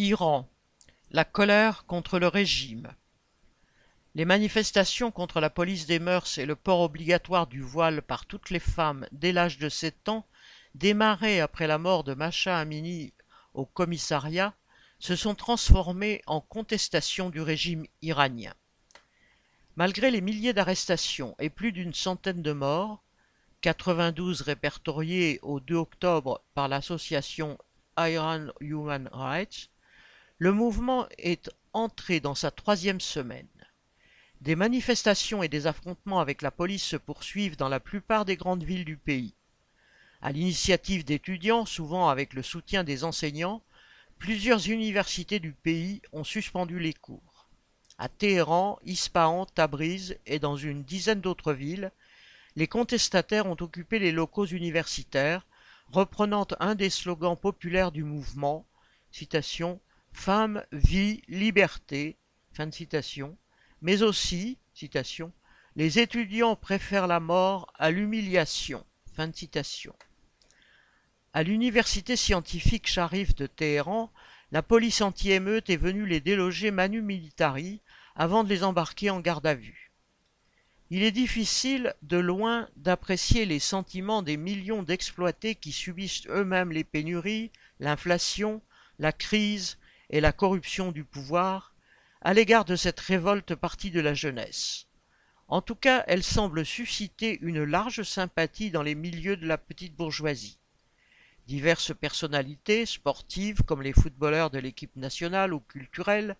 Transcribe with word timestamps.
Iran. 0.00 0.48
La 1.10 1.24
colère 1.24 1.84
contre 1.86 2.20
le 2.20 2.28
régime. 2.28 2.94
Les 4.14 4.24
manifestations 4.24 5.10
contre 5.10 5.40
la 5.40 5.50
police 5.50 5.86
des 5.86 5.98
mœurs 5.98 6.38
et 6.38 6.46
le 6.46 6.54
port 6.54 6.82
obligatoire 6.82 7.48
du 7.48 7.62
voile 7.62 8.00
par 8.02 8.24
toutes 8.24 8.50
les 8.50 8.60
femmes 8.60 9.08
dès 9.10 9.32
l'âge 9.32 9.58
de 9.58 9.68
sept 9.68 10.08
ans, 10.08 10.24
démarrées 10.76 11.40
après 11.40 11.66
la 11.66 11.78
mort 11.78 12.04
de 12.04 12.14
Macha 12.14 12.60
Amini 12.60 13.12
au 13.54 13.66
commissariat, 13.66 14.54
se 15.00 15.16
sont 15.16 15.34
transformées 15.34 16.22
en 16.28 16.40
contestation 16.40 17.28
du 17.28 17.40
régime 17.40 17.84
iranien. 18.00 18.54
Malgré 19.74 20.12
les 20.12 20.20
milliers 20.20 20.52
d'arrestations 20.52 21.34
et 21.40 21.50
plus 21.50 21.72
d'une 21.72 21.92
centaine 21.92 22.42
de 22.42 22.52
morts, 22.52 23.02
92 23.62 24.42
répertoriés 24.42 25.40
au 25.42 25.58
2 25.58 25.74
octobre 25.74 26.40
par 26.54 26.68
l'association 26.68 27.58
Iran 27.98 28.46
Human 28.60 29.08
Rights, 29.10 29.70
le 30.40 30.52
mouvement 30.52 31.08
est 31.18 31.50
entré 31.72 32.20
dans 32.20 32.36
sa 32.36 32.52
troisième 32.52 33.00
semaine. 33.00 33.48
Des 34.40 34.54
manifestations 34.54 35.42
et 35.42 35.48
des 35.48 35.66
affrontements 35.66 36.20
avec 36.20 36.42
la 36.42 36.52
police 36.52 36.84
se 36.84 36.96
poursuivent 36.96 37.56
dans 37.56 37.68
la 37.68 37.80
plupart 37.80 38.24
des 38.24 38.36
grandes 38.36 38.62
villes 38.62 38.84
du 38.84 38.96
pays. 38.96 39.34
À 40.22 40.30
l'initiative 40.30 41.04
d'étudiants, 41.04 41.66
souvent 41.66 42.08
avec 42.08 42.34
le 42.34 42.42
soutien 42.42 42.84
des 42.84 43.02
enseignants, 43.02 43.62
plusieurs 44.18 44.68
universités 44.68 45.40
du 45.40 45.52
pays 45.52 46.02
ont 46.12 46.22
suspendu 46.22 46.78
les 46.78 46.94
cours. 46.94 47.48
À 47.98 48.08
Téhéran, 48.08 48.78
Ispahan, 48.84 49.46
Tabriz 49.46 50.18
et 50.24 50.38
dans 50.38 50.56
une 50.56 50.84
dizaine 50.84 51.20
d'autres 51.20 51.52
villes, 51.52 51.90
les 52.54 52.68
contestataires 52.68 53.46
ont 53.46 53.56
occupé 53.60 53.98
les 53.98 54.12
locaux 54.12 54.46
universitaires, 54.46 55.44
reprenant 55.90 56.46
un 56.60 56.76
des 56.76 56.90
slogans 56.90 57.36
populaires 57.36 57.90
du 57.90 58.04
mouvement, 58.04 58.64
citation, 59.10 59.80
Femme, 60.20 60.64
vie, 60.72 61.22
liberté, 61.28 62.18
mais 63.80 64.02
aussi, 64.02 64.58
les 65.76 65.98
étudiants 66.00 66.56
préfèrent 66.56 67.06
la 67.06 67.20
mort 67.20 67.72
à 67.78 67.92
l'humiliation. 67.92 68.84
À 71.32 71.42
l'université 71.44 72.16
scientifique 72.16 72.88
Sharif 72.88 73.36
de 73.36 73.46
Téhéran, 73.46 74.12
la 74.50 74.60
police 74.60 75.02
anti-émeute 75.02 75.70
est 75.70 75.76
venue 75.76 76.04
les 76.04 76.20
déloger 76.20 76.72
manu 76.72 77.00
militari 77.00 77.80
avant 78.16 78.42
de 78.42 78.48
les 78.48 78.64
embarquer 78.64 79.10
en 79.10 79.20
garde 79.20 79.46
à 79.46 79.54
vue. 79.54 79.92
Il 80.90 81.04
est 81.04 81.12
difficile, 81.12 81.94
de 82.02 82.18
loin, 82.18 82.68
d'apprécier 82.76 83.46
les 83.46 83.60
sentiments 83.60 84.22
des 84.22 84.36
millions 84.36 84.82
d'exploités 84.82 85.54
qui 85.54 85.70
subissent 85.70 86.26
eux-mêmes 86.26 86.72
les 86.72 86.84
pénuries, 86.84 87.52
l'inflation, 87.78 88.60
la 88.98 89.12
crise 89.12 89.78
et 90.10 90.20
la 90.20 90.32
corruption 90.32 90.92
du 90.92 91.04
pouvoir 91.04 91.74
à 92.20 92.34
l'égard 92.34 92.64
de 92.64 92.76
cette 92.76 93.00
révolte 93.00 93.54
partie 93.54 93.90
de 93.90 94.00
la 94.00 94.14
jeunesse. 94.14 94.86
En 95.48 95.62
tout 95.62 95.74
cas, 95.74 96.04
elle 96.06 96.22
semble 96.22 96.66
susciter 96.66 97.38
une 97.40 97.64
large 97.64 98.02
sympathie 98.02 98.70
dans 98.70 98.82
les 98.82 98.94
milieux 98.94 99.36
de 99.36 99.46
la 99.46 99.56
petite 99.56 99.96
bourgeoisie. 99.96 100.58
Diverses 101.46 101.94
personnalités, 101.94 102.84
sportives 102.84 103.62
comme 103.62 103.80
les 103.80 103.94
footballeurs 103.94 104.50
de 104.50 104.58
l'équipe 104.58 104.94
nationale 104.96 105.54
ou 105.54 105.60
culturelles, 105.60 106.36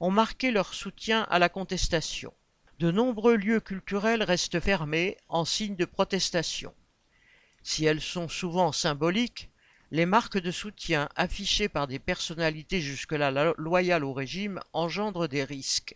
ont 0.00 0.10
marqué 0.10 0.50
leur 0.50 0.74
soutien 0.74 1.22
à 1.30 1.38
la 1.38 1.48
contestation. 1.48 2.34
De 2.78 2.90
nombreux 2.90 3.36
lieux 3.36 3.60
culturels 3.60 4.22
restent 4.22 4.60
fermés 4.60 5.16
en 5.28 5.44
signe 5.44 5.76
de 5.76 5.84
protestation. 5.84 6.74
Si 7.62 7.84
elles 7.84 8.00
sont 8.00 8.28
souvent 8.28 8.72
symboliques, 8.72 9.50
les 9.92 10.06
marques 10.06 10.38
de 10.38 10.50
soutien 10.50 11.08
affichées 11.16 11.68
par 11.68 11.88
des 11.88 11.98
personnalités 11.98 12.80
jusque-là 12.80 13.54
loyales 13.58 14.04
au 14.04 14.12
régime 14.12 14.60
engendrent 14.72 15.26
des 15.26 15.42
risques. 15.42 15.94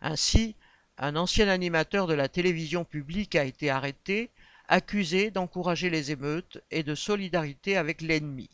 Ainsi, 0.00 0.56
un 0.98 1.14
ancien 1.14 1.48
animateur 1.48 2.06
de 2.06 2.14
la 2.14 2.28
télévision 2.28 2.84
publique 2.84 3.36
a 3.36 3.44
été 3.44 3.70
arrêté, 3.70 4.30
accusé 4.68 5.30
d'encourager 5.30 5.88
les 5.88 6.10
émeutes 6.10 6.62
et 6.70 6.82
de 6.82 6.94
solidarité 6.94 7.76
avec 7.76 8.00
l'ennemi. 8.00 8.50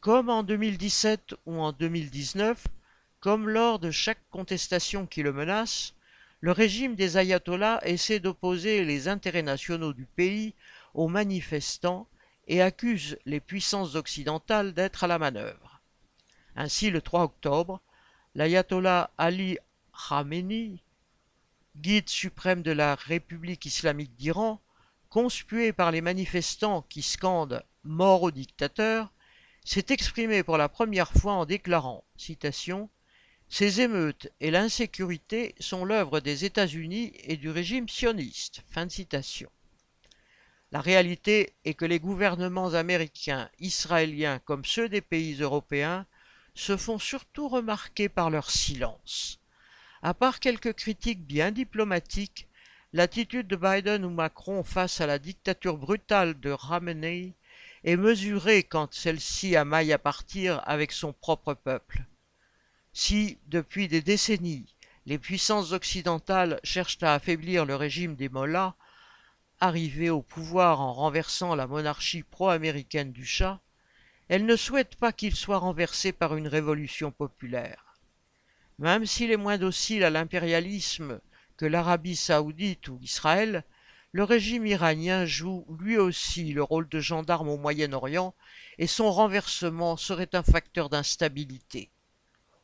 Comme 0.00 0.30
en 0.30 0.42
2017 0.42 1.34
ou 1.46 1.60
en 1.60 1.72
2019, 1.72 2.64
comme 3.18 3.48
lors 3.48 3.78
de 3.78 3.90
chaque 3.90 4.22
contestation 4.30 5.06
qui 5.06 5.22
le 5.22 5.32
menace, 5.32 5.94
le 6.40 6.52
régime 6.52 6.94
des 6.94 7.18
ayatollahs 7.18 7.80
essaie 7.84 8.20
d'opposer 8.20 8.84
les 8.84 9.08
intérêts 9.08 9.42
nationaux 9.42 9.92
du 9.92 10.06
pays 10.06 10.54
aux 10.94 11.08
manifestants 11.08 12.06
et 12.46 12.62
accuse 12.62 13.18
les 13.26 13.40
puissances 13.40 13.94
occidentales 13.94 14.74
d'être 14.74 15.04
à 15.04 15.06
la 15.06 15.18
manœuvre. 15.18 15.80
Ainsi, 16.56 16.90
le 16.90 17.00
3 17.00 17.22
octobre, 17.22 17.80
l'ayatollah 18.34 19.10
Ali 19.18 19.58
Khamenei, 20.08 20.82
guide 21.76 22.08
suprême 22.08 22.62
de 22.62 22.72
la 22.72 22.94
République 22.94 23.66
islamique 23.66 24.16
d'Iran, 24.16 24.60
conspué 25.08 25.72
par 25.72 25.90
les 25.90 26.00
manifestants 26.00 26.82
qui 26.88 27.02
scandent 27.02 27.64
Mort 27.82 28.22
au 28.22 28.30
dictateur, 28.30 29.10
s'est 29.64 29.86
exprimé 29.88 30.42
pour 30.42 30.58
la 30.58 30.68
première 30.68 31.12
fois 31.12 31.32
en 31.34 31.46
déclarant, 31.46 32.04
citation, 32.16 32.90
Ces 33.48 33.80
émeutes 33.80 34.28
et 34.40 34.50
l'insécurité 34.50 35.54
sont 35.58 35.84
l'œuvre 35.84 36.20
des 36.20 36.44
États-Unis 36.44 37.12
et 37.24 37.36
du 37.36 37.50
régime 37.50 37.88
sioniste. 37.88 38.62
La 40.72 40.80
réalité 40.80 41.54
est 41.64 41.74
que 41.74 41.84
les 41.84 41.98
gouvernements 41.98 42.74
américains, 42.74 43.50
israéliens 43.58 44.38
comme 44.38 44.64
ceux 44.64 44.88
des 44.88 45.00
pays 45.00 45.40
européens 45.40 46.06
se 46.54 46.76
font 46.76 46.98
surtout 46.98 47.48
remarquer 47.48 48.08
par 48.08 48.30
leur 48.30 48.50
silence. 48.50 49.40
À 50.02 50.14
part 50.14 50.38
quelques 50.38 50.74
critiques 50.74 51.24
bien 51.24 51.50
diplomatiques, 51.50 52.48
l'attitude 52.92 53.48
de 53.48 53.56
Biden 53.56 54.04
ou 54.04 54.10
Macron 54.10 54.62
face 54.62 55.00
à 55.00 55.06
la 55.06 55.18
dictature 55.18 55.76
brutale 55.76 56.38
de 56.38 56.50
Ramenei 56.50 57.34
est 57.84 57.96
mesurée 57.96 58.62
quand 58.62 58.94
celle-ci 58.94 59.56
a 59.56 59.64
maille 59.64 59.92
à 59.92 59.98
partir 59.98 60.62
avec 60.66 60.92
son 60.92 61.12
propre 61.12 61.54
peuple. 61.54 62.04
Si, 62.92 63.38
depuis 63.48 63.88
des 63.88 64.02
décennies, 64.02 64.74
les 65.06 65.18
puissances 65.18 65.72
occidentales 65.72 66.60
cherchent 66.62 67.02
à 67.02 67.14
affaiblir 67.14 67.64
le 67.64 67.74
régime 67.74 68.14
des 68.14 68.28
Mollahs, 68.28 68.74
arrivée 69.60 70.10
au 70.10 70.22
pouvoir 70.22 70.80
en 70.80 70.92
renversant 70.92 71.54
la 71.54 71.66
monarchie 71.66 72.22
pro-américaine 72.22 73.12
du 73.12 73.24
Shah, 73.24 73.60
elle 74.28 74.46
ne 74.46 74.56
souhaite 74.56 74.96
pas 74.96 75.12
qu'il 75.12 75.34
soit 75.34 75.58
renversé 75.58 76.12
par 76.12 76.36
une 76.36 76.48
révolution 76.48 77.10
populaire. 77.10 77.98
Même 78.78 79.04
s'il 79.04 79.30
est 79.30 79.36
moins 79.36 79.58
docile 79.58 80.04
à 80.04 80.10
l'impérialisme 80.10 81.20
que 81.56 81.66
l'Arabie 81.66 82.16
saoudite 82.16 82.88
ou 82.88 82.98
Israël, 83.02 83.64
le 84.12 84.24
régime 84.24 84.66
iranien 84.66 85.24
joue 85.26 85.66
lui 85.78 85.98
aussi 85.98 86.52
le 86.52 86.62
rôle 86.62 86.88
de 86.88 86.98
gendarme 86.98 87.48
au 87.48 87.56
Moyen-Orient 87.56 88.34
et 88.78 88.86
son 88.86 89.12
renversement 89.12 89.96
serait 89.96 90.34
un 90.34 90.42
facteur 90.42 90.88
d'instabilité. 90.88 91.90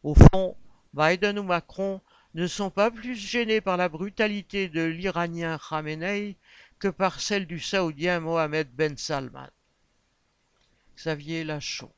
Au 0.03 0.15
fond, 0.15 0.57
Biden 0.95 1.39
ou 1.39 1.43
Macron 1.43 2.01
ne 2.35 2.47
sont 2.47 2.71
pas 2.71 2.91
plus 2.91 3.15
gênés 3.15 3.61
par 3.61 3.77
la 3.77 3.89
brutalité 3.89 4.69
de 4.69 4.83
l'Iranien 4.83 5.59
Khamenei 5.59 6.37
que 6.79 6.89
par 6.89 7.21
celle 7.21 7.47
du 7.47 7.59
Saoudien 7.59 8.21
Mohamed 8.21 8.71
Ben 8.73 8.97
Salman. 8.97 9.51
Xavier 10.97 11.45
Lachaud 11.45 11.96